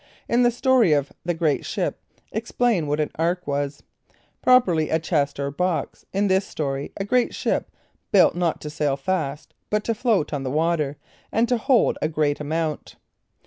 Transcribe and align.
In 0.27 0.41
the 0.41 0.49
story 0.49 0.93
of 0.93 1.11
"The 1.25 1.35
Great 1.35 1.63
Ship," 1.63 1.95
explain 2.31 2.87
what 2.87 2.99
"an 2.99 3.11
ark" 3.19 3.45
was, 3.45 3.83
properly 4.41 4.89
a 4.89 4.97
chest 4.97 5.39
or 5.39 5.51
box; 5.51 6.07
in 6.11 6.27
this 6.27 6.43
story, 6.43 6.91
a 6.97 7.03
great 7.05 7.35
ship, 7.35 7.69
built 8.11 8.33
not 8.33 8.59
to 8.61 8.71
sail 8.71 8.97
fast, 8.97 9.53
but 9.69 9.83
to 9.83 9.93
float 9.93 10.33
on 10.33 10.41
the 10.41 10.49
water, 10.49 10.97
and 11.31 11.47
to 11.49 11.57
hold 11.59 11.99
a 12.01 12.07
great 12.09 12.39
amount. 12.39 12.95